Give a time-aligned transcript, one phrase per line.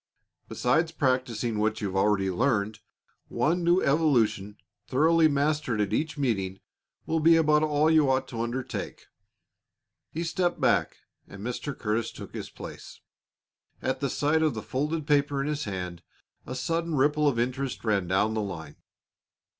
[0.49, 2.79] Besides practising what you've already learned,
[3.27, 6.59] one new evolution thoroughly mastered at each meeting
[7.05, 9.05] will be about all you ought to undertake."
[10.09, 11.77] He stepped back, and Mr.
[11.77, 12.99] Curtis took his place.
[13.79, 16.01] At the sight of the folded paper in his hand
[16.47, 18.77] a sudden ripple of interest ran down the line.